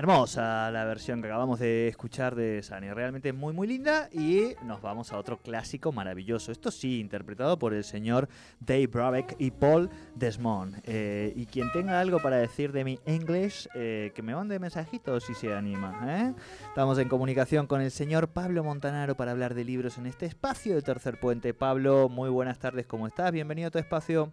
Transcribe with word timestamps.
Hermosa 0.00 0.70
la 0.70 0.86
versión 0.86 1.20
que 1.20 1.28
acabamos 1.28 1.60
de 1.60 1.86
escuchar 1.86 2.34
de 2.34 2.62
Sani, 2.62 2.90
realmente 2.90 3.34
muy 3.34 3.52
muy 3.52 3.68
linda 3.68 4.08
y 4.10 4.54
nos 4.64 4.80
vamos 4.80 5.12
a 5.12 5.18
otro 5.18 5.36
clásico 5.36 5.92
maravilloso, 5.92 6.52
esto 6.52 6.70
sí, 6.70 7.00
interpretado 7.00 7.58
por 7.58 7.74
el 7.74 7.84
señor 7.84 8.26
Dave 8.60 8.86
Brabeck 8.86 9.36
y 9.38 9.50
Paul 9.50 9.90
Desmond. 10.14 10.80
Eh, 10.84 11.34
y 11.36 11.44
quien 11.44 11.70
tenga 11.72 12.00
algo 12.00 12.18
para 12.18 12.38
decir 12.38 12.72
de 12.72 12.82
mi 12.82 12.98
English, 13.04 13.68
eh, 13.74 14.10
que 14.14 14.22
me 14.22 14.34
mande 14.34 14.58
mensajitos 14.58 15.24
si 15.24 15.34
se 15.34 15.52
anima. 15.52 16.00
¿eh? 16.08 16.34
Estamos 16.68 16.98
en 16.98 17.10
comunicación 17.10 17.66
con 17.66 17.82
el 17.82 17.90
señor 17.90 18.28
Pablo 18.28 18.64
Montanaro 18.64 19.18
para 19.18 19.32
hablar 19.32 19.52
de 19.52 19.64
libros 19.64 19.98
en 19.98 20.06
este 20.06 20.24
espacio 20.24 20.76
de 20.76 20.80
Tercer 20.80 21.20
Puente. 21.20 21.52
Pablo, 21.52 22.08
muy 22.08 22.30
buenas 22.30 22.58
tardes, 22.58 22.86
¿cómo 22.86 23.06
estás? 23.06 23.32
Bienvenido 23.32 23.68
a 23.68 23.70
tu 23.70 23.78
espacio. 23.78 24.32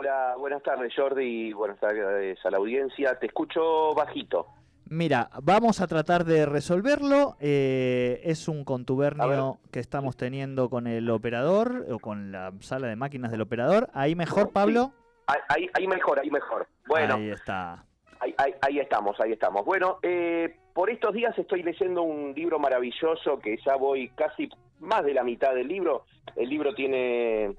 Hola, 0.00 0.34
buenas 0.38 0.62
tardes 0.62 0.94
Jordi, 0.96 1.52
buenas 1.52 1.78
tardes 1.78 2.38
a 2.46 2.50
la 2.50 2.56
audiencia. 2.56 3.18
Te 3.18 3.26
escucho 3.26 3.92
bajito. 3.94 4.46
Mira, 4.86 5.28
vamos 5.42 5.82
a 5.82 5.86
tratar 5.86 6.24
de 6.24 6.46
resolverlo. 6.46 7.36
Eh, 7.38 8.22
es 8.24 8.48
un 8.48 8.64
contubernio 8.64 9.58
que 9.70 9.78
estamos 9.78 10.16
teniendo 10.16 10.70
con 10.70 10.86
el 10.86 11.10
operador 11.10 11.84
o 11.90 11.98
con 11.98 12.32
la 12.32 12.50
sala 12.60 12.86
de 12.86 12.96
máquinas 12.96 13.30
del 13.30 13.42
operador. 13.42 13.90
¿Ahí 13.92 14.14
mejor, 14.14 14.52
Pablo? 14.52 14.94
Ahí, 15.26 15.68
ahí, 15.74 15.86
mejor, 15.86 16.18
ahí 16.18 16.30
mejor. 16.30 16.66
Bueno, 16.88 17.16
ahí 17.16 17.28
está. 17.28 17.84
Ahí, 18.20 18.34
ahí, 18.62 18.78
estamos, 18.78 19.20
ahí 19.20 19.32
estamos. 19.32 19.66
Bueno, 19.66 19.98
eh, 20.02 20.56
por 20.72 20.88
estos 20.88 21.12
días 21.12 21.36
estoy 21.36 21.62
leyendo 21.62 22.04
un 22.04 22.32
libro 22.34 22.58
maravilloso 22.58 23.38
que 23.38 23.58
ya 23.66 23.76
voy 23.76 24.08
casi 24.14 24.48
más 24.78 25.04
de 25.04 25.12
la 25.12 25.24
mitad 25.24 25.54
del 25.54 25.68
libro. 25.68 26.06
El 26.36 26.48
libro 26.48 26.72
tiene 26.72 27.54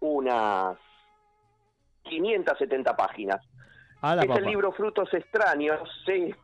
unas 0.00 0.78
570 2.10 2.96
páginas. 2.96 3.40
es 4.22 4.36
el 4.36 4.44
libro 4.44 4.72
Frutos 4.72 5.12
Extraños, 5.14 5.80
sí, 6.06 6.34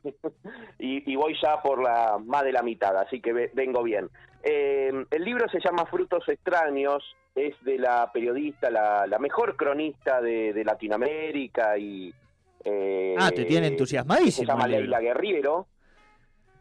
y, 0.78 1.16
voy 1.16 1.36
ya 1.42 1.60
por 1.60 1.82
la 1.82 2.18
más 2.24 2.44
de 2.44 2.52
la 2.52 2.62
mitad, 2.62 2.96
así 2.96 3.20
que 3.20 3.32
vengo 3.52 3.82
bien. 3.82 4.08
Eh, 4.42 4.92
el 5.10 5.24
libro 5.24 5.48
se 5.50 5.60
llama 5.60 5.86
Frutos 5.86 6.28
Extraños, 6.28 7.02
es 7.34 7.54
de 7.64 7.78
la 7.78 8.10
periodista, 8.12 8.70
la, 8.70 9.18
mejor 9.18 9.56
cronista 9.56 10.20
de, 10.20 10.62
Latinoamérica 10.64 11.76
y... 11.76 12.14
Eh, 12.64 13.14
ah, 13.18 13.30
te 13.30 13.44
tiene 13.44 13.68
entusiasmadísimo. 13.68 14.46
Se 14.46 14.52
llama 14.52 14.66
Leila 14.66 14.98
Guerriero, 14.98 15.66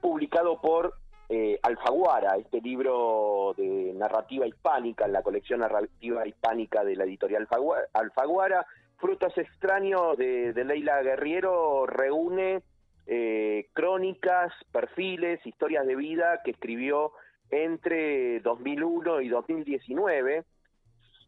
publicado 0.02 0.62
por 0.62 0.94
eh, 1.30 1.60
Alfaguara, 1.64 2.38
este 2.38 2.62
libro 2.62 3.56
de 3.58 3.94
narrativa 3.96 4.46
hispánica, 4.46 5.06
en 5.06 5.14
la 5.14 5.24
colección 5.24 5.62
narrativa 5.62 6.28
hispánica 6.28 6.84
de 6.84 6.96
la 6.96 7.06
editorial 7.06 7.48
Alfaguara 7.94 8.66
Frutos 8.98 9.38
Extraños 9.38 10.18
de, 10.18 10.54
Leila 10.66 11.02
Guerriero 11.02 11.86
reúne 11.86 12.62
eh, 13.08 13.68
crónicas, 13.74 14.54
perfiles, 14.72 15.46
historias 15.46 15.86
de 15.86 15.96
vida 15.96 16.42
que 16.44 16.52
escribió 16.52 17.12
entre 17.52 18.40
2001 18.40 19.22
y 19.22 19.30
2019. 19.30 20.44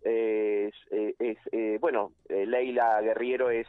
Eh, 0.04 0.72
es, 1.20 1.38
eh, 1.52 1.78
bueno, 1.82 2.14
Leila 2.30 3.02
Guerriero 3.02 3.50
es 3.50 3.68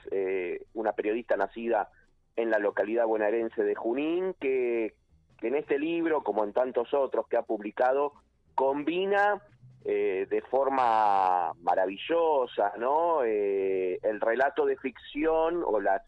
una 0.74 0.92
periodista 0.92 1.36
nacida 1.36 1.90
en 2.36 2.50
la 2.50 2.58
localidad 2.58 3.06
bonaerense 3.06 3.64
de 3.64 3.74
Junín, 3.74 4.34
que, 4.40 4.94
que 5.38 5.48
en 5.48 5.56
este 5.56 5.78
libro, 5.78 6.22
como 6.22 6.44
en 6.44 6.52
tantos 6.52 6.94
otros 6.94 7.26
que 7.26 7.36
ha 7.36 7.42
publicado, 7.42 8.12
combina 8.54 9.42
eh, 9.84 10.26
de 10.28 10.42
forma 10.42 11.52
maravillosa, 11.62 12.72
¿no? 12.78 13.22
Eh, 13.24 13.98
el 14.02 14.20
relato 14.20 14.66
de 14.66 14.76
ficción 14.76 15.62
o 15.64 15.80
las 15.80 16.02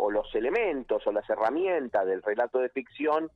o 0.00 0.10
los 0.12 0.32
elementos 0.36 1.04
o 1.06 1.12
las 1.12 1.28
herramientas 1.28 2.06
del 2.06 2.22
relato 2.22 2.60
de 2.60 2.68
ficción 2.68 3.30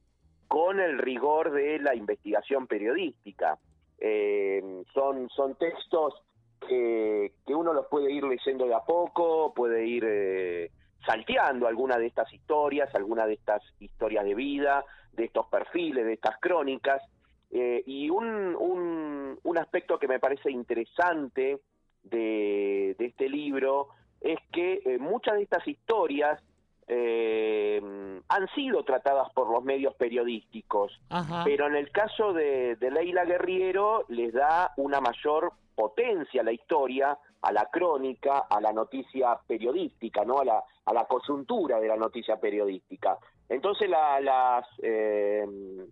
con 0.47 0.79
el 0.79 0.99
rigor 0.99 1.51
de 1.51 1.81
la 1.81 1.95
investigación 1.97 2.69
periodística. 2.69 3.59
Eh, 3.99 4.85
son, 4.95 5.29
son 5.31 5.57
textos 5.57 6.23
que, 6.69 7.33
que, 7.45 7.55
uno 7.55 7.73
los 7.73 7.87
puede 7.87 8.13
ir 8.13 8.23
leyendo 8.23 8.67
de 8.67 8.75
a 8.75 8.81
poco, 8.81 9.53
puede 9.53 9.85
ir 9.85 10.71
salteando 11.05 11.67
alguna 11.67 11.99
de 11.99 12.07
estas 12.07 12.33
historias, 12.33 12.95
alguna 12.95 13.27
de 13.27 13.35
estas 13.35 13.63
historias 13.81 14.25
de 14.25 14.35
vida, 14.37 14.85
de 15.15 15.25
estos 15.25 15.47
perfiles, 15.47 16.05
de 16.05 16.13
estas 16.13 16.39
crónicas, 16.39 17.03
eh, 17.53 17.83
y 17.87 18.09
un, 18.09 18.57
un, 18.57 19.39
un, 19.43 19.59
aspecto 19.59 19.99
que 19.99 20.09
me 20.09 20.19
parece 20.19 20.51
interesante 20.51 21.61
de, 22.03 22.97
de 22.99 23.05
este 23.05 23.29
libro 23.29 23.89
es 24.23 24.39
que 24.51 24.81
eh, 24.85 24.99
muchas 24.99 25.35
de 25.35 25.43
estas 25.43 25.69
historias 25.69 26.43
eh, 26.89 27.81
han 28.29 28.49
sido 28.55 28.85
tratadas 28.85 29.31
por 29.35 29.51
los 29.51 29.63
medios 29.63 29.95
periodísticos, 29.95 30.99
pero 31.45 31.67
en 31.67 31.77
el 31.77 31.91
caso 31.91 32.33
de, 32.33 32.77
de 32.77 32.91
Leila 32.91 33.25
Guerriero 33.25 34.05
les 34.09 34.33
da 34.33 34.73
una 34.77 35.01
mayor 35.01 35.53
potencia 35.75 36.41
a 36.41 36.45
la 36.45 36.53
historia, 36.53 37.19
a 37.43 37.53
la 37.53 37.67
crónica, 37.67 38.47
a 38.49 38.61
la 38.61 38.73
noticia 38.73 39.39
periodística, 39.47 40.25
¿no? 40.25 40.39
a, 40.41 40.45
la, 40.45 40.65
a 40.85 40.93
la 40.93 41.05
coyuntura 41.05 41.81
de 41.81 41.89
la 41.89 41.97
noticia 41.97 42.37
periodística. 42.37 43.19
Entonces 43.53 43.87
las, 43.91 44.67
eh, 44.83 45.45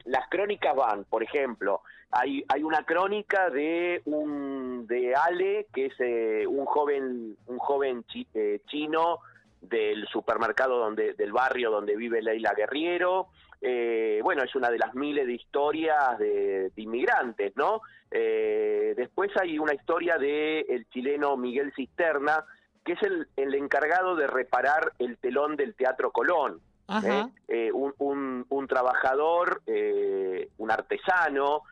las 0.05 0.29
crónicas 0.31 0.75
van, 0.75 1.05
por 1.05 1.23
ejemplo, 1.23 1.83
hay, 2.11 2.43
hay 2.49 2.63
una 2.63 2.85
crónica 2.85 3.51
de 3.51 4.01
un 4.07 4.87
de 4.87 5.15
Ale, 5.15 5.67
que 5.75 5.87
es 5.87 5.95
eh, 5.99 6.47
un 6.47 6.65
joven, 6.65 7.37
un 7.47 7.59
joven 7.59 8.03
eh, 8.33 8.61
chino 8.67 9.19
del 9.61 10.07
supermercado 10.09 10.79
donde, 10.79 11.13
del 11.13 11.33
barrio 11.33 11.71
donde 11.71 11.97
vive 11.97 12.23
Leila 12.23 12.55
Guerriero. 12.57 13.29
bueno, 14.23 14.43
es 14.43 14.55
una 14.55 14.71
de 14.71 14.79
las 14.79 14.95
miles 14.95 15.27
de 15.27 15.35
historias 15.35 16.19
de, 16.19 16.73
inmigrantes, 16.77 17.55
¿no? 17.57 17.83
después 18.11 19.31
hay 19.37 19.59
una 19.59 19.75
historia 19.75 20.17
de 20.17 20.61
el 20.61 20.89
chileno 20.89 21.37
Miguel 21.37 21.75
Cisterna, 21.77 22.43
que 22.83 22.93
es 22.93 23.03
el, 23.03 23.29
el 23.37 23.55
encargado 23.55 24.17
de 24.17 24.27
reparar 24.27 24.93
el 24.99 25.19
telón 25.19 25.57
del 25.57 25.75
Teatro 25.75 26.11
Colón. 26.11 26.63
¿Eh? 27.05 27.27
Eh, 27.49 27.73
un, 27.73 28.47
un, 28.49 28.67
trabajador, 28.67 29.63
eh, 29.67 30.49
un 30.59 30.71
artesano, 30.71 31.63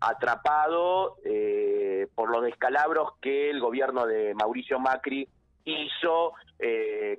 atrapado 0.00 1.16
por 2.14 2.30
los 2.30 2.42
descalabros 2.42 3.12
que 3.20 3.50
el 3.50 3.60
gobierno 3.60 4.04
de 4.06 4.34
Mauricio 4.34 4.78
Macri 4.78 5.26
hizo 5.64 6.34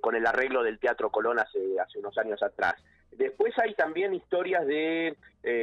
con 0.01 0.15
el 0.15 0.27
arreglo 0.27 0.61
del 0.61 0.79
Teatro 0.79 1.09
Colón 1.09 1.39
hace, 1.39 1.79
hace 1.79 1.97
unos 1.97 2.17
años 2.17 2.43
atrás. 2.43 2.75
Después 3.11 3.57
hay 3.57 3.73
también 3.73 4.13
historias 4.13 4.67
de, 4.67 5.17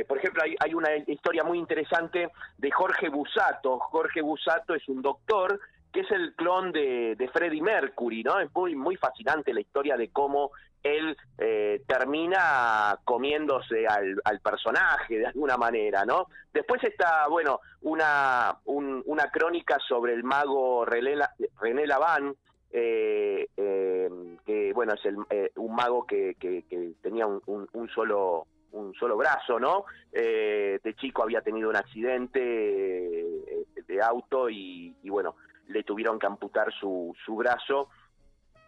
por 0.08 0.18
ejemplo, 0.18 0.42
hay, 0.42 0.56
hay, 0.58 0.74
una 0.74 0.96
historia 0.96 1.44
muy 1.44 1.58
interesante 1.58 2.30
de 2.58 2.70
Jorge 2.70 3.10
Busato. 3.10 3.78
Jorge 3.78 4.22
Busato 4.22 4.74
es 4.74 4.88
un 4.88 5.02
doctor 5.02 5.60
que 5.96 6.02
es 6.02 6.10
el 6.10 6.34
clon 6.34 6.72
de, 6.72 7.30
Freddie 7.32 7.62
Mercury, 7.62 8.22
¿no? 8.22 8.38
Es 8.38 8.54
muy, 8.54 8.76
muy 8.76 8.96
fascinante 8.96 9.54
la 9.54 9.62
historia 9.62 9.96
de 9.96 10.10
cómo 10.10 10.50
él 10.82 11.16
eh, 11.38 11.80
termina 11.86 12.98
comiéndose 13.02 13.86
al, 13.86 14.40
personaje 14.40 15.20
de 15.20 15.26
alguna 15.28 15.56
manera, 15.56 16.04
¿no? 16.04 16.26
Después 16.52 16.84
está, 16.84 17.28
bueno, 17.28 17.60
una, 17.80 18.58
una 18.66 19.30
crónica 19.30 19.78
sobre 19.88 20.12
el 20.12 20.22
mago 20.22 20.84
René, 20.84 21.16
René 21.58 21.86
Laván, 21.86 22.36
eh, 22.70 23.48
eh, 23.56 24.10
que, 24.44 24.74
bueno, 24.74 24.92
es 24.92 25.04
el, 25.06 25.16
un 25.56 25.74
mago 25.74 26.06
que, 26.06 26.34
que, 26.38 26.62
tenía 27.00 27.26
un, 27.26 27.40
un, 27.46 27.88
solo 27.88 28.46
un 28.72 28.92
solo 28.96 29.16
brazo, 29.16 29.58
¿no? 29.58 29.86
de 30.12 30.94
chico 30.98 31.22
había 31.22 31.40
tenido 31.40 31.70
un 31.70 31.76
accidente 31.76 32.38
de 33.86 34.02
auto 34.02 34.50
y, 34.50 34.94
bueno, 35.04 35.36
le 35.68 35.82
tuvieron 35.82 36.18
que 36.18 36.26
amputar 36.26 36.72
su, 36.72 37.14
su 37.24 37.36
brazo 37.36 37.88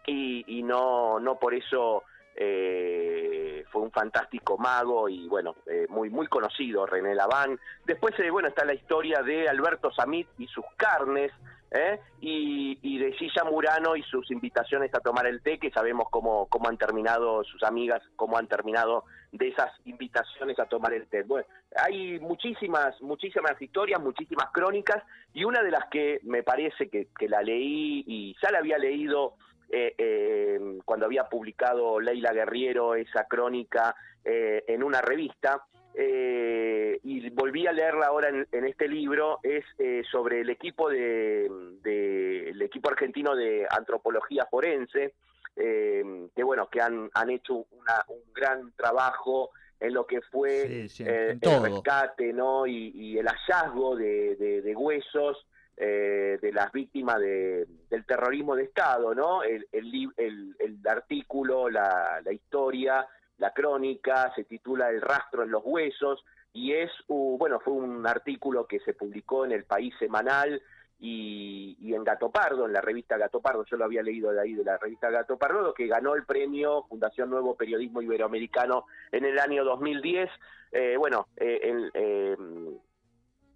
y, 0.05 0.63
no, 0.63 1.19
no 1.19 1.37
por 1.37 1.53
eso 1.53 2.03
eh, 2.35 3.63
fue 3.69 3.81
un 3.81 3.91
fantástico 3.91 4.57
mago 4.57 5.07
y 5.07 5.27
bueno, 5.27 5.55
eh, 5.67 5.85
muy, 5.89 6.09
muy 6.09 6.27
conocido, 6.27 6.85
René 6.85 7.13
Laván. 7.13 7.59
Después, 7.85 8.17
eh, 8.19 8.29
bueno, 8.29 8.47
está 8.47 8.65
la 8.65 8.73
historia 8.73 9.21
de 9.21 9.47
Alberto 9.47 9.91
Samit 9.91 10.27
y 10.37 10.47
sus 10.47 10.65
carnes, 10.77 11.31
¿eh? 11.71 11.99
y, 12.21 12.77
y, 12.81 12.97
de 12.97 13.17
Silla 13.17 13.43
Murano 13.43 13.95
y 13.95 14.03
sus 14.03 14.29
invitaciones 14.31 14.93
a 14.93 14.99
tomar 14.99 15.27
el 15.27 15.41
té, 15.41 15.59
que 15.59 15.71
sabemos 15.71 16.07
cómo, 16.09 16.47
cómo 16.47 16.69
han 16.69 16.77
terminado 16.77 17.43
sus 17.43 17.63
amigas, 17.63 18.01
cómo 18.15 18.37
han 18.37 18.47
terminado 18.47 19.05
de 19.31 19.49
esas 19.49 19.71
invitaciones 19.85 20.59
a 20.59 20.65
tomar 20.65 20.93
el 20.93 21.07
té. 21.07 21.23
Bueno, 21.23 21.45
hay 21.75 22.19
muchísimas, 22.19 22.99
muchísimas 23.01 23.61
historias, 23.61 24.01
muchísimas 24.01 24.51
crónicas, 24.51 25.03
y 25.33 25.43
una 25.43 25.61
de 25.61 25.71
las 25.71 25.85
que 25.89 26.19
me 26.23 26.43
parece 26.43 26.89
que, 26.89 27.07
que 27.17 27.29
la 27.29 27.41
leí 27.41 28.03
y 28.07 28.35
ya 28.41 28.51
la 28.51 28.59
había 28.59 28.77
leído 28.77 29.35
eh, 29.71 29.93
eh, 29.99 30.79
cuando 30.83 31.05
había 31.05 31.25
publicado 31.25 31.99
Leila 31.99 32.33
Guerriero 32.33 32.95
esa 32.95 33.25
crónica 33.25 33.95
eh, 34.25 34.63
en 34.67 34.81
una 34.81 34.99
revista, 34.99 35.63
eh, 36.01 36.97
y 37.03 37.29
volví 37.31 37.67
a 37.67 37.73
leerla 37.73 38.07
ahora 38.07 38.29
en, 38.29 38.65
este 38.65 38.87
libro, 38.87 39.39
es 39.43 39.65
eh, 39.79 40.01
sobre 40.09 40.39
el 40.39 40.49
equipo 40.49 40.89
de, 40.89 41.45
el 41.83 42.61
equipo 42.61 42.89
argentino 42.89 43.35
de 43.35 43.67
antropología 43.69 44.47
forense, 44.49 45.13
eh, 45.57 46.29
que 46.33 46.41
bueno, 46.41 46.69
que 46.69 46.79
han, 46.79 47.09
han 47.13 47.29
hecho 47.31 47.55
un 47.55 48.33
gran 48.33 48.71
trabajo 48.77 49.49
en 49.77 49.93
lo 49.93 50.07
que 50.07 50.21
fue 50.21 50.87
el 50.99 51.41
rescate 51.41 52.31
¿no? 52.31 52.65
y, 52.65 53.17
el 53.17 53.27
hallazgo 53.27 53.97
de, 53.97 54.73
huesos 54.77 55.45
de 55.75 56.51
las 56.53 56.71
víctimas 56.71 57.19
de, 57.19 57.67
del 57.89 58.05
terrorismo 58.05 58.55
de 58.55 58.63
Estado, 58.63 59.13
¿no? 59.13 59.43
El, 59.43 59.67
el, 59.73 60.55
el 60.59 60.79
artículo, 60.87 61.69
la, 61.69 62.21
la 62.23 62.31
historia 62.31 63.05
la 63.39 63.53
crónica, 63.53 64.31
se 64.35 64.43
titula 64.43 64.89
El 64.89 65.01
rastro 65.01 65.43
en 65.43 65.51
los 65.51 65.63
huesos 65.65 66.23
y 66.53 66.73
es, 66.73 66.91
bueno, 67.07 67.59
fue 67.59 67.73
un 67.73 68.05
artículo 68.05 68.67
que 68.67 68.79
se 68.79 68.93
publicó 68.93 69.45
en 69.45 69.51
el 69.51 69.63
País 69.63 69.93
Semanal 69.97 70.61
y, 70.99 71.93
en 71.93 72.03
Gato 72.03 72.29
Pardo, 72.29 72.65
en 72.65 72.73
la 72.73 72.81
revista 72.81 73.17
Gato 73.17 73.39
Pardo, 73.39 73.63
yo 73.65 73.77
lo 73.77 73.85
había 73.85 74.03
leído 74.03 74.31
de 74.31 74.41
ahí 74.41 74.53
de 74.53 74.65
la 74.65 74.77
revista 74.77 75.09
Gato 75.09 75.37
Pardo, 75.37 75.73
que 75.73 75.87
ganó 75.87 76.15
el 76.15 76.25
premio 76.25 76.83
Fundación 76.89 77.29
Nuevo 77.29 77.55
Periodismo 77.55 78.01
Iberoamericano 78.01 78.85
en 79.11 79.23
el 79.23 79.39
año 79.39 79.63
2010. 79.63 80.29
Eh, 80.73 80.95
bueno, 80.97 81.27
eh, 81.37 81.89
eh, 81.93 82.37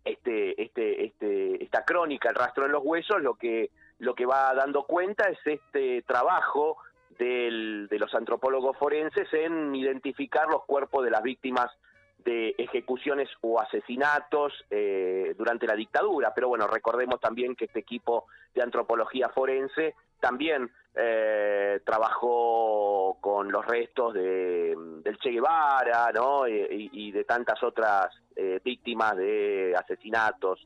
este, 0.06 0.62
este, 0.62 1.06
este, 1.06 1.63
esta 1.63 1.83
crónica, 1.83 2.30
El 2.30 2.35
rastro 2.35 2.65
en 2.65 2.71
los 2.71 2.83
huesos, 2.83 3.21
lo 3.21 3.35
que, 3.35 3.71
lo 4.00 4.15
que 4.15 4.25
va 4.25 4.53
dando 4.53 4.85
cuenta 4.85 5.30
es 5.30 5.39
este 5.45 6.01
trabajo 6.03 6.77
de 7.18 7.98
los 8.00 8.13
antropólogos 8.13 8.77
forenses 8.77 9.27
en 9.33 9.75
identificar 9.75 10.48
los 10.48 10.63
cuerpos 10.65 11.04
de 11.04 11.12
las 11.12 11.24
víctimas 11.24 11.69
de 12.24 12.56
ejecuciones 12.57 13.30
o 13.42 13.60
asesinatos 13.60 14.54
eh, 14.69 15.33
durante 15.38 15.68
la 15.68 15.75
dictadura. 15.75 16.33
Pero 16.33 16.48
bueno, 16.48 16.68
recordemos 16.68 17.19
también 17.19 17.56
que 17.56 17.65
este 17.65 17.80
equipo 17.80 18.25
de 18.54 18.62
antropología 18.62 19.30
forense 19.30 19.95
también 20.19 20.71
eh, 20.95 21.81
trabajó 21.83 23.18
con 23.19 23.51
los 23.51 23.66
restos 23.66 24.13
de, 24.13 24.75
del 25.04 25.18
Che 25.18 25.31
Guevara 25.31 26.12
¿no? 26.13 26.48
y, 26.48 27.12
de 27.12 27.24
tantas 27.25 27.62
otras 27.62 28.07
eh, 28.36 28.59
víctimas 28.63 29.18
de 29.18 29.75
asesinatos. 29.77 30.66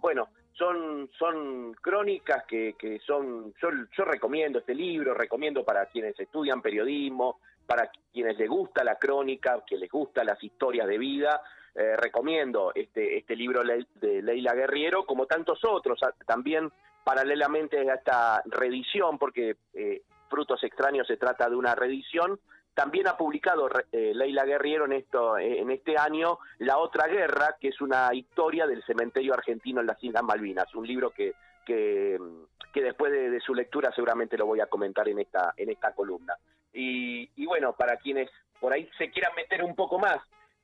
bueno, 0.00 0.28
son, 0.52 1.08
son 1.18 1.74
crónicas 1.74 2.44
que, 2.46 2.74
que 2.78 2.98
son, 3.00 3.54
yo, 3.60 3.68
yo 3.96 4.04
recomiendo 4.04 4.58
este 4.58 4.74
libro, 4.74 5.14
recomiendo 5.14 5.64
para 5.64 5.86
quienes 5.86 6.18
estudian 6.18 6.60
periodismo, 6.62 7.40
para 7.66 7.90
quienes 8.12 8.38
les 8.38 8.48
gusta 8.48 8.82
la 8.82 8.96
crónica, 8.96 9.62
que 9.66 9.76
les 9.76 9.90
gusta 9.90 10.24
las 10.24 10.42
historias 10.42 10.88
de 10.88 10.98
vida, 10.98 11.42
eh, 11.74 11.96
recomiendo 11.96 12.72
este, 12.74 13.18
este 13.18 13.36
libro 13.36 13.62
de 13.62 14.22
Leila 14.22 14.54
Guerriero, 14.54 15.04
como 15.04 15.26
tantos 15.26 15.60
otros, 15.64 16.00
también 16.26 16.72
paralelamente 17.04 17.88
a 17.88 17.94
esta 17.94 18.42
reedición, 18.46 19.18
porque 19.18 19.56
eh, 19.74 20.02
Frutos 20.28 20.64
Extraños 20.64 21.06
se 21.06 21.16
trata 21.16 21.48
de 21.48 21.56
una 21.56 21.74
reedición, 21.74 22.40
también 22.78 23.08
ha 23.08 23.16
publicado 23.16 23.68
eh, 23.90 24.12
Leila 24.14 24.44
Guerriero 24.44 24.84
en, 24.84 24.92
esto, 24.92 25.36
eh, 25.36 25.58
en 25.58 25.68
este 25.72 25.98
año 25.98 26.38
La 26.58 26.78
Otra 26.78 27.08
Guerra, 27.08 27.56
que 27.60 27.70
es 27.70 27.80
una 27.80 28.14
historia 28.14 28.68
del 28.68 28.84
cementerio 28.84 29.34
argentino 29.34 29.80
en 29.80 29.88
las 29.88 30.00
Islas 30.04 30.22
Malvinas, 30.22 30.72
un 30.76 30.86
libro 30.86 31.10
que, 31.10 31.34
que, 31.66 32.16
después 32.72 33.10
de, 33.10 33.40
su 33.40 33.52
lectura 33.52 33.90
seguramente 33.92 34.38
lo 34.38 34.46
voy 34.46 34.60
a 34.60 34.66
comentar 34.66 35.08
en 35.08 35.18
esta, 35.18 35.54
en 35.56 35.70
esta 35.72 35.92
columna. 35.92 36.34
Y, 36.72 37.44
bueno, 37.46 37.72
para 37.72 37.96
quienes 37.96 38.30
por 38.60 38.72
ahí 38.72 38.88
se 38.96 39.10
quieran 39.10 39.34
meter 39.34 39.64
un 39.64 39.74
poco 39.74 39.98
más 39.98 40.18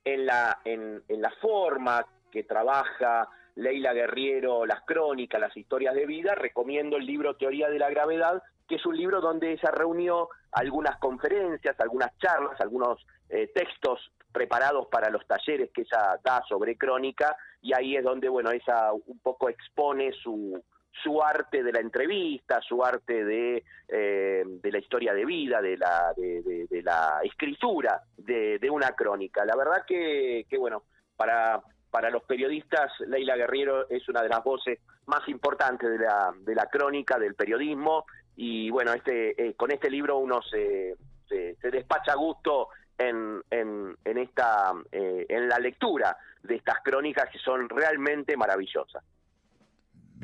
en 0.04 0.24
la, 0.24 0.60
en, 0.64 1.02
en 1.08 1.20
la 1.20 1.32
forma 1.40 2.06
que 2.30 2.44
trabaja 2.44 3.28
Leila 3.56 3.92
Guerriero, 3.92 4.66
las 4.66 4.82
crónicas, 4.82 5.40
las 5.40 5.56
historias 5.56 5.96
de 5.96 6.06
vida, 6.06 6.36
recomiendo 6.36 6.96
el 6.96 7.06
libro 7.06 7.34
Teoría 7.34 7.68
de 7.68 7.80
la 7.80 7.90
Gravedad, 7.90 8.40
que 8.68 8.76
es 8.76 8.86
un 8.86 8.96
libro 8.96 9.20
donde 9.20 9.52
ella 9.52 9.70
reunió 9.70 10.28
algunas 10.52 10.98
conferencias, 10.98 11.78
algunas 11.80 12.16
charlas, 12.18 12.60
algunos 12.60 13.04
eh, 13.28 13.50
textos 13.54 14.12
preparados 14.32 14.86
para 14.88 15.10
los 15.10 15.26
talleres 15.26 15.70
que 15.72 15.82
ella 15.82 16.18
da 16.22 16.42
sobre 16.48 16.76
crónica, 16.76 17.36
y 17.62 17.72
ahí 17.72 17.96
es 17.96 18.04
donde, 18.04 18.28
bueno, 18.28 18.50
ella 18.50 18.92
un 18.92 19.18
poco 19.20 19.48
expone 19.48 20.12
su, 20.12 20.60
su 21.02 21.22
arte 21.22 21.62
de 21.62 21.72
la 21.72 21.80
entrevista, 21.80 22.60
su 22.60 22.84
arte 22.84 23.24
de, 23.24 23.64
eh, 23.88 24.44
de 24.46 24.72
la 24.72 24.78
historia 24.78 25.14
de 25.14 25.24
vida, 25.24 25.60
de 25.60 25.76
la, 25.76 26.12
de, 26.16 26.66
de, 26.68 26.82
la 26.82 27.20
escritura 27.22 28.02
de, 28.16 28.58
de, 28.58 28.70
una 28.70 28.90
crónica. 28.90 29.44
La 29.44 29.56
verdad 29.56 29.84
que, 29.86 30.46
que 30.48 30.58
bueno, 30.58 30.82
para, 31.16 31.62
para 31.90 32.10
los 32.10 32.24
periodistas, 32.24 32.92
Leila 33.06 33.36
Guerriero 33.36 33.88
es 33.88 34.08
una 34.08 34.22
de 34.22 34.28
las 34.28 34.42
voces 34.42 34.80
más 35.06 35.26
importantes 35.28 35.88
de 35.90 35.98
la, 35.98 36.32
de 36.38 36.54
la 36.54 36.66
crónica, 36.66 37.18
del 37.18 37.34
periodismo, 37.34 38.04
y 38.36 38.70
bueno, 38.70 38.92
este, 38.92 39.48
eh, 39.48 39.54
con 39.54 39.70
este 39.70 39.90
libro 39.90 40.18
uno 40.18 40.42
se, 40.42 40.96
se, 41.28 41.70
despacha 41.70 42.12
a 42.12 42.16
gusto 42.16 42.68
en, 42.98 43.42
en, 43.50 43.96
en 44.04 44.18
esta, 44.18 44.72
eh, 44.90 45.26
en 45.28 45.48
la 45.48 45.58
lectura 45.58 46.16
de 46.42 46.56
estas 46.56 46.80
crónicas 46.82 47.30
que 47.30 47.38
son 47.38 47.68
realmente 47.68 48.36
maravillosas. 48.36 49.02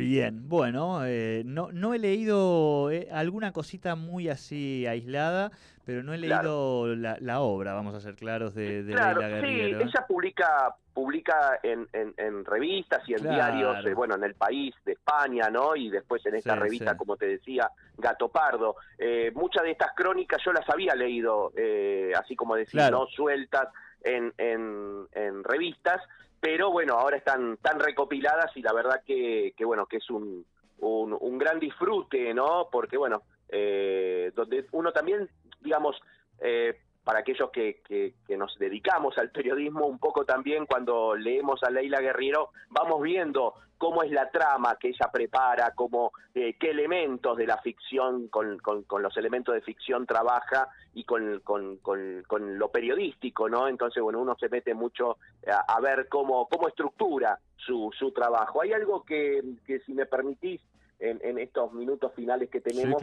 Bien, 0.00 0.49
bueno, 0.49 1.05
eh, 1.05 1.43
no, 1.44 1.70
no 1.73 1.94
he 1.94 1.99
leído 1.99 2.91
alguna 3.12 3.52
cosita 3.52 3.94
muy 3.94 4.29
así 4.29 4.87
aislada, 4.87 5.50
pero 5.85 6.02
no 6.02 6.12
he 6.14 6.19
leído 6.19 6.94
la, 6.97 7.41
obra, 7.41 7.75
vamos 7.75 7.94
a 7.94 8.00
ser 8.00 8.14
claros, 8.14 8.55
de, 8.55 8.82
de 8.82 8.93
claro, 8.93 9.20
Sí, 9.41 9.61
ella 9.61 10.05
publica 10.06 10.75
publica 10.93 11.58
en, 11.62 11.88
en, 11.93 12.44
revistas 12.44 13.08
y 13.08 13.14
en 13.14 13.23
diarios, 13.23 13.87
eh, 13.87 13.94
bueno, 13.94 14.17
en 14.17 14.25
el 14.25 14.35
país 14.35 14.75
de 14.85 14.93
España, 14.93 15.49
¿no? 15.49 15.75
Y 15.75 15.88
después 15.88 16.25
en 16.26 16.35
esta 16.35 16.55
revista, 16.56 16.97
como 16.97 17.17
te 17.17 17.26
decía, 17.26 17.70
Gato 17.97 18.29
Pardo. 18.29 18.76
Eh, 18.99 19.32
muchas 19.35 19.62
de 19.62 19.70
estas 19.70 19.93
crónicas 19.94 20.43
yo 20.44 20.52
las 20.52 20.69
había 20.69 20.94
leído, 20.94 21.52
eh, 21.56 22.12
así 22.14 22.37
como 22.37 22.54
decía, 22.54 22.90
¿no? 22.90 23.07
Sueltas 23.07 23.69
en, 24.02 24.33
en, 24.38 25.45
revistas, 25.45 26.02
pero 26.40 26.70
bueno, 26.70 26.94
ahora 26.94 27.16
están 27.16 27.59
tan 27.59 27.78
recopiladas 27.78 28.56
y 28.56 28.62
la 28.62 28.73
verdad 28.73 29.02
que, 29.06 29.52
que 29.56 29.64
bueno, 29.64 29.87
que 29.87 29.99
es 29.99 30.11
un, 30.11 30.47
un, 30.78 31.16
un 31.18 31.38
gran 31.38 31.61
disfrute, 31.61 32.32
¿no? 32.35 32.68
Porque 32.73 32.97
bueno, 32.97 33.23
donde 33.49 34.66
uno 34.73 34.92
también, 34.92 35.28
digamos, 35.61 36.00
eh, 36.40 36.78
para 37.04 37.21
aquellos 37.21 37.50
que, 37.50 37.80
que, 37.87 38.37
nos 38.37 38.57
dedicamos 38.59 39.16
al 39.19 39.30
periodismo, 39.30 39.87
un 39.87 39.99
poco 39.99 40.25
también 40.25 40.66
cuando 40.66 41.14
leemos 41.14 41.62
a 41.62 41.71
Leila 41.71 42.00
Guerriero, 42.00 42.50
vamos 42.69 43.02
viendo 43.02 43.54
cómo 43.78 44.02
es 44.02 44.11
la 44.11 44.30
trama 44.30 44.76
que 44.78 44.88
ella 44.88 45.11
prepara, 45.11 45.73
cómo, 45.75 46.12
eh, 46.35 46.57
qué 46.61 46.71
elementos 46.71 47.37
de 47.37 47.47
la 47.47 47.57
ficción, 47.59 48.28
con, 48.28 48.59
con, 48.59 49.02
los 49.02 49.16
elementos 49.16 49.54
de 49.54 49.62
ficción 49.62 50.07
trabaja 50.07 50.69
y 50.92 51.04
con, 51.04 51.40
con, 51.40 52.59
lo 52.59 52.69
periodístico, 52.71 53.49
¿no? 53.49 53.69
Entonces, 53.69 54.02
bueno, 54.02 54.21
uno 54.21 54.37
se 54.38 54.50
mete 54.50 54.75
mucho 54.75 55.16
a, 55.47 55.80
ver 55.80 56.09
cómo, 56.09 56.47
cómo 56.49 56.69
estructura 56.69 57.38
su, 57.57 57.90
su 57.99 58.12
trabajo. 58.12 58.61
Hay 58.61 58.73
algo 58.73 59.02
que, 59.04 59.42
que 59.66 59.80
si 59.80 59.95
me 59.95 60.04
permitís, 60.04 60.61
en, 61.00 61.38
estos 61.38 61.73
minutos 61.73 62.12
finales 62.14 62.50
que 62.50 62.61
tenemos 62.61 63.02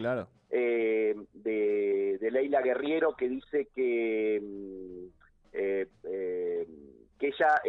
eh, 0.49 1.15
de, 1.33 2.29
Leila 2.31 2.61
Guerriero 2.61 3.15
que 3.15 3.27
dice 3.27 3.67
que 3.73 4.39
mm, 4.41 5.05
eh, 5.53 5.87
eh, 6.03 6.67
que 7.17 7.27
ella 7.27 7.59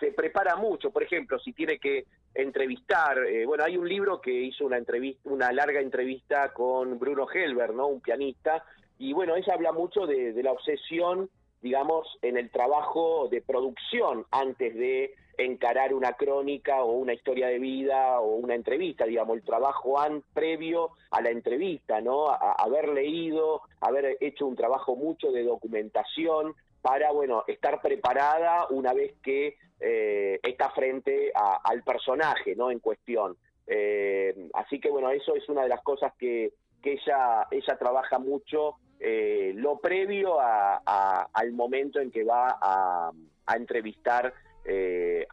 se 0.00 0.12
prepara 0.12 0.56
mucho. 0.56 0.90
Por 0.90 1.04
ejemplo 1.04 1.38
si 1.38 1.52
tiene 1.52 1.78
que 1.78 2.06
entrevistar 2.34 3.18
bueno 3.46 3.64
hay 3.64 3.76
un 3.76 3.88
libro 3.88 4.20
que 4.20 4.32
hizo 4.32 4.64
una 4.66 4.78
entrevista 4.78 5.28
una 5.28 5.52
larga 5.52 5.80
entrevista 5.80 6.52
con 6.52 6.98
Bruno 6.98 7.26
Helber 7.32 7.72
no 7.72 7.86
un 7.86 8.00
pianista. 8.00 8.64
Y 8.98 9.12
bueno 9.12 9.36
ella 9.36 9.54
habla 9.54 9.72
mucho 9.72 10.06
de, 10.06 10.32
de 10.32 10.42
la 10.42 10.52
obsesión 10.52 11.30
digamos 11.60 12.08
en 12.22 12.36
el 12.36 12.50
trabajo 12.50 13.28
de 13.30 13.40
producción 13.40 14.26
antes 14.32 14.74
de 14.74 15.14
encarar 15.44 15.94
una 15.94 16.12
crónica 16.14 16.82
o 16.82 16.92
una 16.92 17.14
historia 17.14 17.48
de 17.48 17.58
vida 17.58 18.20
o 18.20 18.36
una 18.36 18.54
entrevista, 18.54 19.04
digamos, 19.04 19.36
el 19.36 19.44
trabajo 19.44 19.98
previo 20.32 20.90
a 21.10 21.20
la 21.20 21.30
entrevista, 21.30 22.00
¿no? 22.00 22.28
haber 22.30 22.88
leído, 22.88 23.62
haber 23.80 24.16
hecho 24.20 24.46
un 24.46 24.56
trabajo 24.56 24.96
mucho 24.96 25.30
de 25.32 25.44
documentación 25.44 26.54
para, 26.80 27.12
bueno, 27.12 27.44
estar 27.46 27.80
preparada 27.80 28.66
una 28.70 28.92
vez 28.92 29.14
que 29.22 29.56
eh, 29.80 30.40
está 30.42 30.70
frente 30.70 31.32
al 31.34 31.82
personaje, 31.82 32.54
¿no? 32.56 32.70
En 32.70 32.80
cuestión. 32.80 33.36
Eh, 33.66 34.48
así 34.54 34.80
que, 34.80 34.90
bueno, 34.90 35.10
eso 35.10 35.34
es 35.34 35.48
una 35.48 35.62
de 35.62 35.68
las 35.68 35.82
cosas 35.82 36.12
que, 36.18 36.52
que 36.82 36.94
ella, 36.94 37.46
ella 37.50 37.76
trabaja 37.78 38.18
mucho, 38.18 38.76
eh, 39.04 39.52
lo 39.56 39.78
previo 39.78 40.38
al 40.40 41.52
momento 41.52 41.98
en 41.98 42.12
que 42.12 42.22
va 42.22 42.56
a, 42.60 43.10
entrevistar 43.56 44.32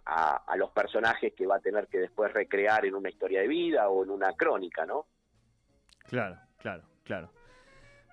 a, 0.05 0.43
a, 0.47 0.57
los 0.57 0.71
personajes 0.71 1.33
que 1.33 1.45
va 1.45 1.57
a 1.57 1.59
tener 1.59 1.87
que 1.87 1.99
después 1.99 2.33
recrear 2.33 2.85
en 2.85 2.95
una 2.95 3.09
historia 3.09 3.41
de 3.41 3.47
vida 3.47 3.89
o 3.89 4.03
en 4.03 4.09
una 4.09 4.33
crónica, 4.33 4.85
¿no? 4.85 5.05
Claro, 6.07 6.37
claro, 6.57 6.83
claro. 7.03 7.29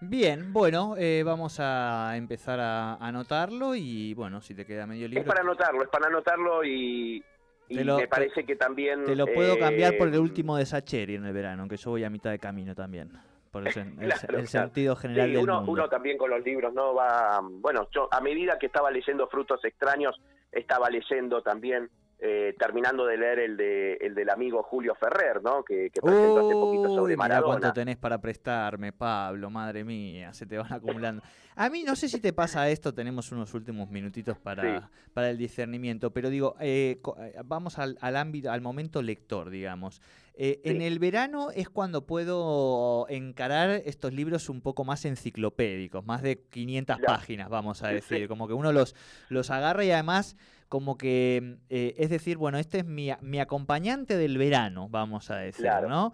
Bien, 0.01 0.53
bueno, 0.53 0.95
eh, 0.99 1.23
vamos 1.25 1.59
a 1.59 2.17
empezar 2.17 2.61
a 2.61 2.97
anotarlo 2.97 3.75
y 3.75 4.13
bueno, 4.13 4.43
si 4.43 4.55
te 4.55 4.67
queda 4.67 4.87
medio 4.87 5.09
libro. 5.09 5.23
Es 5.23 5.27
para 5.27 5.41
anotarlo, 5.41 5.83
es 5.83 5.89
para 5.89 6.07
anotarlo 6.09 6.63
y, 6.65 7.25
me 7.71 8.07
parece 8.07 8.45
que 8.45 8.57
también. 8.57 9.05
Te 9.05 9.17
lo 9.17 9.27
puedo 9.27 9.59
cambiar 9.59 9.97
por 9.97 10.09
el 10.09 10.15
eh, 10.15 10.19
último 10.19 10.57
de 10.57 10.67
Sacheri 10.67 11.15
en 11.15 11.25
el 11.25 11.33
verano, 11.33 11.63
aunque 11.63 11.79
yo 11.79 11.91
voy 11.91 12.05
a 12.05 12.11
mitad 12.11 12.31
de 12.31 12.39
camino 12.39 12.75
también. 12.75 13.11
Por 13.51 13.67
el, 13.67 13.73
sentido 14.47 14.97
general 14.97 15.33
del 15.33 15.43
uno, 15.43 15.57
mundo. 15.57 15.73
uno 15.73 15.89
también 15.89 16.19
con 16.19 16.29
los 16.29 16.45
libros, 16.45 16.75
¿no? 16.75 16.95
Va. 16.95 17.41
Bueno, 17.43 17.89
yo 17.91 18.07
a 18.13 18.21
medida 18.21 18.59
que 18.59 18.67
estaba 18.67 18.91
leyendo 18.91 19.27
Frutos 19.29 19.65
Extraños, 19.65 20.21
estaba 20.53 20.91
leyendo 20.91 21.43
también 21.43 21.91
eh, 22.19 22.55
terminando 22.59 23.05
de 23.05 23.19
leer 23.19 23.39
el 23.41 23.57
de 23.59 23.93
el 24.01 24.15
del 24.15 24.31
amigo 24.31 24.63
Julio 24.63 24.95
Ferrer, 24.95 25.43
¿no? 25.43 25.63
Que, 25.63 25.91
presentó 25.93 26.39
hace 26.39 26.55
poquito 26.55 26.95
sobre 26.95 27.15
Maradona. 27.15 27.59
cuánto 27.59 27.73
tenés 27.75 27.99
para 27.99 28.19
prestarme, 28.19 28.91
Pablo, 28.91 29.51
madre 29.51 29.85
mía, 29.85 30.33
se 30.33 30.47
te 30.47 30.57
van 30.57 30.73
acumulando. 30.73 31.23
A 31.57 31.69
mí 31.69 31.85
no 31.85 31.95
sé 31.95 32.09
si 32.09 32.19
te 32.19 32.33
pasa 32.33 32.71
esto, 32.71 32.95
tenemos 32.95 33.33
unos 33.33 33.53
últimos 33.53 33.91
minutitos 33.91 34.39
para, 34.39 34.91
para 35.13 35.29
el 35.29 35.37
discernimiento, 35.37 36.11
pero 36.11 36.31
digo, 36.31 36.57
eh, 36.59 37.03
eh, 37.19 37.35
vamos 37.45 37.79
al, 37.79 37.99
ámbito, 38.17 38.51
al 38.51 38.63
momento 38.63 39.03
lector, 39.03 39.51
digamos. 39.51 40.01
En 40.39 40.83
el 40.83 40.99
verano 40.99 41.51
es 41.51 41.69
cuando 41.71 42.07
puedo 42.07 43.07
encarar 43.09 43.71
estos 43.87 44.13
libros 44.13 44.49
un 44.51 44.61
poco 44.61 44.85
más 44.85 45.05
enciclopédicos, 45.05 46.05
más 46.05 46.23
de 46.23 46.43
500 46.51 46.99
páginas, 47.01 47.49
vamos 47.49 47.83
a 47.83 47.89
decir, 47.89 48.29
como 48.29 48.47
que 48.47 48.55
uno 48.55 48.73
los, 48.73 48.95
los 49.31 49.51
agarra 49.51 49.85
y 49.85 49.91
además 49.91 50.37
como 50.69 50.99
que, 50.99 51.57
eh, 51.71 51.95
es 51.97 52.11
decir, 52.11 52.37
bueno, 52.37 52.59
este 52.59 52.79
es 52.79 52.85
mi, 52.85 53.11
mi, 53.23 53.41
acompañante 53.41 54.17
del 54.17 54.37
verano, 54.37 54.89
vamos 54.91 55.31
a 55.31 55.37
decir, 55.37 55.71
¿no? 55.89 56.13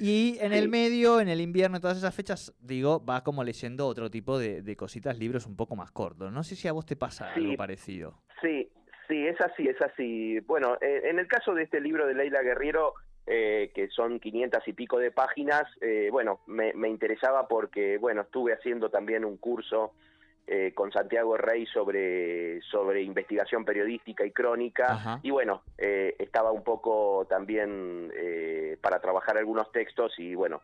Y 0.00 0.38
en 0.40 0.54
el 0.54 0.70
medio, 0.70 1.20
en 1.20 1.28
el 1.28 1.42
invierno, 1.42 1.78
todas 1.78 1.98
esas 1.98 2.14
fechas, 2.14 2.54
digo, 2.58 3.04
va 3.04 3.22
como 3.22 3.44
leyendo 3.44 3.86
otro 3.86 4.10
tipo 4.10 4.38
de, 4.38 4.74
cositas, 4.74 5.18
libros 5.18 5.46
un 5.46 5.56
poco 5.56 5.76
más 5.76 5.90
cortos. 5.90 6.32
No 6.32 6.42
sé 6.42 6.56
si 6.56 6.68
a 6.68 6.72
vos 6.72 6.86
te 6.86 6.96
pasa 6.96 7.34
algo 7.34 7.54
parecido. 7.56 8.14
Sí, 8.40 8.70
sí, 9.06 9.26
es 9.26 9.38
así, 9.42 9.68
es 9.68 9.78
así. 9.82 10.40
Bueno, 10.40 10.78
eh, 10.80 11.02
en 11.04 11.18
el 11.18 11.28
caso 11.28 11.52
de 11.52 11.64
este 11.64 11.82
libro 11.82 12.06
de 12.06 12.14
Leila 12.14 12.40
Guerriero, 12.40 12.94
eh, 13.30 13.70
que 13.74 13.88
son 13.88 14.18
500 14.18 14.66
y 14.66 14.72
pico 14.72 14.98
de 14.98 15.12
páginas, 15.12 15.62
bueno, 16.10 16.40
me, 16.46 16.72
me, 16.74 16.88
interesaba 16.88 17.46
porque, 17.46 17.96
bueno, 17.98 18.22
estuve 18.22 18.52
haciendo 18.52 18.90
también 18.90 19.24
un 19.24 19.36
curso 19.36 19.92
eh, 20.52 20.72
con 20.74 20.90
Santiago 20.90 21.36
Rey 21.36 21.64
sobre, 21.66 22.60
sobre 22.62 23.02
investigación 23.02 23.64
periodística 23.64 24.24
y 24.26 24.32
crónica. 24.32 25.20
Y 25.22 25.30
bueno, 25.30 25.62
eh, 25.78 26.16
estaba 26.18 26.50
un 26.50 26.64
poco 26.64 27.24
también 27.30 28.10
eh, 28.16 28.76
para 28.80 28.98
trabajar 28.98 29.38
algunos 29.38 29.70
textos 29.70 30.12
y 30.18 30.34
bueno, 30.34 30.62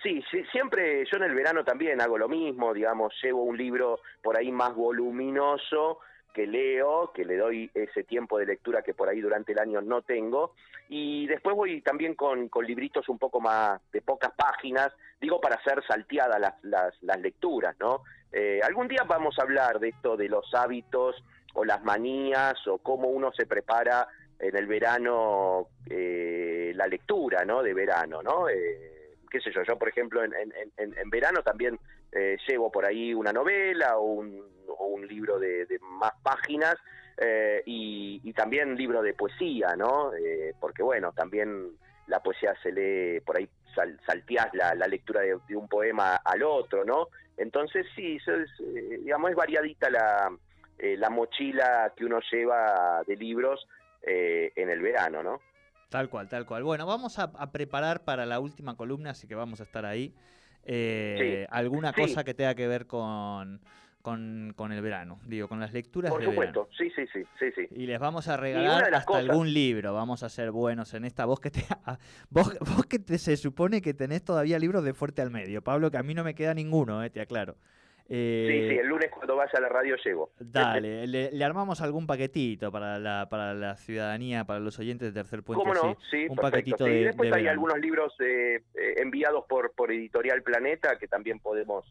sí, 0.00 0.22
sí, 0.30 0.44
siempre 0.52 1.04
yo 1.06 1.16
en 1.16 1.24
el 1.24 1.34
verano 1.34 1.64
también 1.64 2.00
hago 2.00 2.16
lo 2.16 2.28
mismo, 2.28 2.72
digamos, 2.72 3.12
llevo 3.20 3.42
un 3.42 3.56
libro 3.56 3.98
por 4.22 4.38
ahí 4.38 4.52
más 4.52 4.76
voluminoso 4.76 5.98
que 6.32 6.46
leo, 6.46 7.12
que 7.12 7.24
le 7.24 7.36
doy 7.36 7.70
ese 7.74 8.04
tiempo 8.04 8.38
de 8.38 8.46
lectura 8.46 8.82
que 8.82 8.94
por 8.94 9.08
ahí 9.08 9.20
durante 9.20 9.52
el 9.52 9.58
año 9.58 9.80
no 9.80 10.02
tengo, 10.02 10.54
y 10.88 11.26
después 11.26 11.56
voy 11.56 11.80
también 11.80 12.14
con, 12.14 12.48
con 12.48 12.66
libritos 12.66 13.08
un 13.08 13.18
poco 13.18 13.40
más 13.40 13.80
de 13.92 14.02
pocas 14.02 14.32
páginas, 14.32 14.92
digo 15.20 15.40
para 15.40 15.56
hacer 15.56 15.82
salteadas 15.86 16.40
las, 16.40 16.54
las, 16.64 17.02
las 17.02 17.20
lecturas, 17.20 17.76
¿no? 17.78 18.02
Eh, 18.32 18.60
algún 18.62 18.88
día 18.88 19.04
vamos 19.06 19.38
a 19.38 19.42
hablar 19.42 19.78
de 19.78 19.90
esto 19.90 20.16
de 20.16 20.28
los 20.28 20.52
hábitos 20.54 21.22
o 21.54 21.64
las 21.64 21.82
manías 21.84 22.66
o 22.66 22.78
cómo 22.78 23.08
uno 23.08 23.30
se 23.32 23.46
prepara 23.46 24.08
en 24.38 24.56
el 24.56 24.66
verano 24.66 25.68
eh, 25.88 26.72
la 26.74 26.86
lectura, 26.86 27.44
¿no? 27.44 27.62
De 27.62 27.74
verano, 27.74 28.22
¿no? 28.22 28.48
Eh, 28.48 29.16
qué 29.30 29.40
sé 29.40 29.52
yo, 29.52 29.62
yo 29.62 29.78
por 29.78 29.88
ejemplo 29.88 30.24
en, 30.24 30.32
en, 30.34 30.52
en 30.76 31.10
verano 31.10 31.42
también 31.42 31.78
llevo 32.46 32.70
por 32.70 32.84
ahí 32.84 33.14
una 33.14 33.32
novela 33.32 33.96
o 33.96 34.02
un, 34.02 34.42
o 34.78 34.86
un 34.86 35.06
libro 35.06 35.38
de, 35.38 35.66
más 35.80 36.12
páginas 36.22 36.76
y, 37.66 38.20
y, 38.24 38.32
también 38.32 38.74
libro 38.74 39.02
de 39.02 39.14
poesía, 39.14 39.76
¿no? 39.76 40.10
porque 40.60 40.82
bueno, 40.82 41.12
también 41.12 41.72
la 42.06 42.20
poesía 42.20 42.54
se 42.62 42.72
lee 42.72 43.20
por 43.20 43.36
ahí 43.36 43.48
sal, 43.74 43.98
salteás 44.06 44.48
la, 44.52 44.86
lectura 44.86 45.20
de, 45.20 45.56
un 45.56 45.68
poema 45.68 46.16
al 46.16 46.42
otro, 46.42 46.84
¿no? 46.84 47.08
Entonces 47.36 47.86
sí, 47.94 48.16
eso 48.16 48.34
es, 48.34 48.50
eh, 48.60 48.98
digamos, 49.02 49.30
es 49.30 49.36
variadita 49.36 49.90
la, 49.90 50.30
eh, 50.78 50.96
la 50.96 51.10
mochila 51.10 51.92
que 51.96 52.04
uno 52.04 52.20
lleva 52.30 53.02
de 53.06 53.16
libros 53.16 53.66
eh, 54.02 54.52
en 54.56 54.70
el 54.70 54.82
verano, 54.82 55.22
¿no? 55.22 55.40
Tal 55.88 56.08
cual, 56.08 56.28
tal 56.28 56.46
cual. 56.46 56.62
Bueno, 56.62 56.86
vamos 56.86 57.18
a, 57.18 57.52
preparar 57.52 58.04
para 58.04 58.24
la 58.24 58.40
última 58.40 58.76
columna, 58.76 59.10
así 59.10 59.26
que 59.26 59.34
vamos 59.34 59.60
a 59.60 59.64
estar 59.64 59.84
ahí. 59.84 60.14
¿Alguna 61.50 61.92
cosa 61.92 62.24
que 62.24 62.32
tenga 62.32 62.54
que 62.54 62.66
ver 62.66 62.86
con, 62.86 63.60
con, 64.02 64.52
con, 64.56 64.72
el 64.72 64.82
verano, 64.82 65.20
digo, 65.26 65.48
con 65.48 65.60
las 65.60 65.72
lecturas 65.72 66.10
Por 66.10 66.22
supuesto, 66.22 66.68
sí, 66.76 66.90
sí, 66.90 67.04
sí, 67.12 67.22
sí, 67.38 67.46
sí. 67.54 67.68
Y 67.70 67.86
les 67.86 67.98
vamos 67.98 68.28
a 68.28 68.36
regalar 68.36 68.92
hasta 68.94 69.18
algún 69.18 69.52
libro, 69.52 69.94
vamos 69.94 70.22
a 70.22 70.28
ser 70.28 70.50
buenos 70.50 70.92
en 70.94 71.04
esta. 71.04 71.24
Vos 71.24 71.40
que 71.40 71.50
te, 71.50 71.60
vos, 72.30 72.58
vos 72.60 72.86
que 72.86 72.98
te, 72.98 73.18
se 73.18 73.36
supone 73.36 73.80
que 73.80 73.94
tenés 73.94 74.24
todavía 74.24 74.58
libros 74.58 74.84
de 74.84 74.92
fuerte 74.92 75.22
al 75.22 75.30
medio, 75.30 75.62
Pablo, 75.62 75.90
que 75.90 75.98
a 75.98 76.02
mí 76.02 76.14
no 76.14 76.24
me 76.24 76.34
queda 76.34 76.52
ninguno, 76.52 77.02
eh, 77.02 77.10
te 77.10 77.20
aclaro. 77.20 77.56
Eh, 78.08 78.46
sí, 78.46 78.68
sí, 78.68 78.78
el 78.78 78.86
lunes 78.88 79.10
cuando 79.10 79.36
vaya 79.36 79.52
a 79.54 79.60
la 79.60 79.68
radio 79.68 79.96
llego. 80.04 80.32
Dale, 80.38 81.06
le, 81.06 81.44
armamos 81.44 81.80
algún 81.80 82.06
paquetito 82.06 82.70
para 82.70 82.98
la, 82.98 83.28
para 83.30 83.54
la 83.54 83.76
ciudadanía, 83.76 84.44
para 84.44 84.60
los 84.60 84.78
oyentes 84.78 85.14
de 85.14 85.20
Tercer 85.20 85.42
Puente. 85.42 85.64
¿Cómo 85.64 85.74
no? 85.74 85.96
Sí, 86.10 86.26
un 86.28 86.36
paquetito 86.36 86.84
de, 86.84 87.04
después 87.04 87.32
hay 87.32 87.46
algunos 87.46 87.78
libros 87.78 88.14
eh, 88.20 88.62
enviados 88.96 89.44
por, 89.48 89.72
por 89.72 89.92
Editorial 89.92 90.42
Planeta 90.42 90.98
que 90.98 91.08
también 91.08 91.38
podemos 91.38 91.86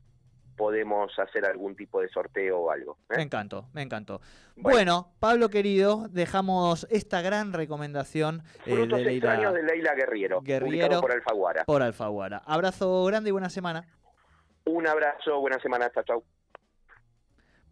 podemos 0.62 1.12
hacer 1.18 1.44
algún 1.44 1.76
tipo 1.76 2.02
de 2.02 2.10
sorteo 2.10 2.60
o 2.60 2.70
algo. 2.70 3.00
¿eh? 3.10 3.16
Me 3.18 3.24
encantó, 3.24 3.66
me 3.74 3.82
encantó. 3.82 4.22
Bueno. 4.56 5.08
Pablo 5.20 5.50
querido, 5.50 6.06
dejamos 6.12 6.86
esta 6.92 7.24
gran 7.24 7.52
recomendación 7.52 8.44
eh, 8.68 8.76
de, 8.76 8.86
Leila, 8.86 9.52
de 9.52 9.64
Leila 9.64 9.96
Guerriero, 9.96 10.40
Guerriero 10.42 11.02
por 11.02 11.14
Alfaguara. 11.14 11.64
Por 11.66 11.82
Alfaguara. 11.82 12.44
Abrazo 12.46 13.04
grande 13.06 13.30
y 13.30 13.32
buena 13.32 13.50
semana. 13.50 13.88
Un 14.66 14.86
abrazo, 14.86 15.40
buena 15.40 15.60
semana, 15.60 15.90
chao, 15.92 16.04
chao. 16.04 16.24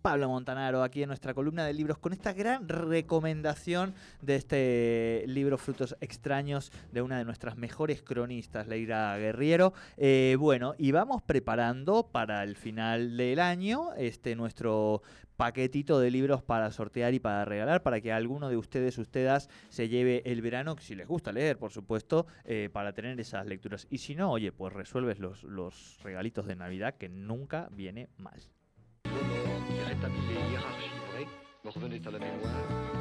Pablo 0.01 0.29
Montanaro 0.29 0.83
aquí 0.83 1.03
en 1.03 1.07
nuestra 1.07 1.33
columna 1.33 1.65
de 1.65 1.73
libros 1.73 1.97
con 1.97 2.13
esta 2.13 2.33
gran 2.33 2.69
recomendación 2.69 3.93
de 4.21 4.35
este 4.35 5.23
libro 5.27 5.57
Frutos 5.57 5.95
Extraños 5.99 6.71
de 6.91 7.01
una 7.01 7.17
de 7.17 7.25
nuestras 7.25 7.57
mejores 7.57 8.01
cronistas, 8.01 8.67
Leira 8.67 9.17
Guerriero. 9.17 9.73
Eh, 9.97 10.37
bueno, 10.39 10.73
y 10.77 10.91
vamos 10.91 11.21
preparando 11.21 12.07
para 12.07 12.43
el 12.43 12.55
final 12.55 13.17
del 13.17 13.39
año 13.39 13.93
este 13.97 14.35
nuestro 14.35 15.01
paquetito 15.35 15.99
de 15.99 16.11
libros 16.11 16.43
para 16.43 16.71
sortear 16.71 17.13
y 17.13 17.19
para 17.19 17.45
regalar, 17.45 17.81
para 17.81 18.01
que 18.01 18.11
alguno 18.11 18.49
de 18.49 18.57
ustedes, 18.57 18.97
ustedes, 18.97 19.49
se 19.69 19.87
lleve 19.87 20.21
el 20.25 20.41
verano, 20.41 20.75
si 20.79 20.95
les 20.95 21.07
gusta 21.07 21.31
leer, 21.31 21.57
por 21.57 21.71
supuesto, 21.71 22.27
eh, 22.43 22.69
para 22.71 22.93
tener 22.93 23.19
esas 23.19 23.45
lecturas. 23.45 23.87
Y 23.89 23.99
si 23.99 24.15
no, 24.15 24.31
oye, 24.31 24.51
pues 24.51 24.73
resuelves 24.73 25.19
los, 25.19 25.43
los 25.43 25.97
regalitos 26.03 26.45
de 26.45 26.55
Navidad, 26.55 26.95
que 26.95 27.07
nunca 27.07 27.69
viene 27.71 28.09
mal. 28.17 28.41
irrétablie 29.79 30.19
et 30.31 30.51
hiérarchie 30.51 30.99
vraie 31.11 31.27
me 31.63 31.69
revenait 31.69 32.07
à 32.07 32.11
la 32.11 32.19
mémoire, 32.19 32.99